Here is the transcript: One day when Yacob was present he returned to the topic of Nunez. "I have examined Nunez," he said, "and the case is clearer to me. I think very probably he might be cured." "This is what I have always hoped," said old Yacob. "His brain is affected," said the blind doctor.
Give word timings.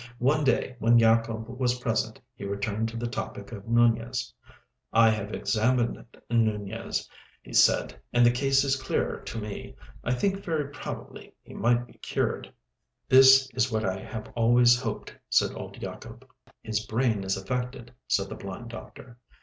One 0.17 0.43
day 0.43 0.75
when 0.79 0.97
Yacob 0.97 1.47
was 1.47 1.77
present 1.77 2.19
he 2.33 2.43
returned 2.43 2.89
to 2.89 2.97
the 2.97 3.05
topic 3.05 3.51
of 3.51 3.67
Nunez. 3.67 4.33
"I 4.91 5.11
have 5.11 5.31
examined 5.31 6.03
Nunez," 6.27 7.07
he 7.43 7.53
said, 7.53 7.99
"and 8.11 8.25
the 8.25 8.31
case 8.31 8.63
is 8.63 8.75
clearer 8.81 9.19
to 9.21 9.37
me. 9.39 9.75
I 10.03 10.11
think 10.15 10.43
very 10.43 10.69
probably 10.71 11.35
he 11.43 11.53
might 11.53 11.85
be 11.85 11.93
cured." 11.99 12.51
"This 13.09 13.47
is 13.53 13.71
what 13.71 13.85
I 13.85 13.99
have 13.99 14.27
always 14.35 14.81
hoped," 14.81 15.15
said 15.29 15.51
old 15.55 15.79
Yacob. 15.79 16.27
"His 16.63 16.83
brain 16.83 17.23
is 17.23 17.37
affected," 17.37 17.93
said 18.07 18.27
the 18.27 18.33
blind 18.35 18.69
doctor. 18.71 19.19